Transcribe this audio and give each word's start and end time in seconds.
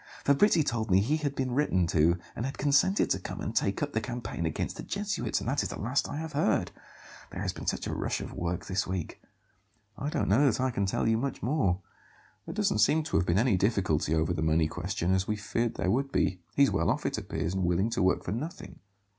Fabrizi 0.25 0.63
told 0.63 0.89
me 0.89 0.99
he 0.99 1.17
had 1.17 1.35
been 1.35 1.51
written 1.53 1.85
to 1.85 2.17
and 2.35 2.43
had 2.43 2.57
consented 2.57 3.11
to 3.11 3.19
come 3.19 3.39
and 3.39 3.55
take 3.55 3.83
up 3.83 3.93
the 3.93 4.01
campaign 4.01 4.47
against 4.47 4.75
the 4.77 4.81
Jesuits; 4.81 5.39
and 5.39 5.47
that 5.47 5.61
is 5.61 5.69
the 5.69 5.79
last 5.79 6.09
I 6.09 6.17
have 6.17 6.33
heard. 6.33 6.71
There 7.29 7.39
has 7.43 7.53
been 7.53 7.67
such 7.67 7.85
a 7.85 7.93
rush 7.93 8.19
of 8.19 8.33
work 8.33 8.65
this 8.65 8.87
week." 8.87 9.21
"I 9.99 10.09
don't 10.09 10.27
know 10.27 10.47
that 10.47 10.59
I 10.59 10.71
can 10.71 10.87
tell 10.87 11.07
you 11.07 11.19
much 11.19 11.43
more. 11.43 11.81
There 12.47 12.55
doesn't 12.55 12.79
seem 12.79 13.03
to 13.03 13.17
have 13.17 13.27
been 13.27 13.37
any 13.37 13.57
difficulty 13.57 14.15
over 14.15 14.33
the 14.33 14.41
money 14.41 14.67
question, 14.67 15.13
as 15.13 15.27
we 15.27 15.35
feared 15.35 15.75
there 15.75 15.91
would 15.91 16.11
be. 16.11 16.39
He's 16.55 16.71
well 16.71 16.89
off, 16.89 17.05
it 17.05 17.19
appears, 17.19 17.53
and 17.53 17.63
willing 17.63 17.91
to 17.91 18.01
work 18.01 18.23
for 18.23 18.31
nothing." 18.31 18.79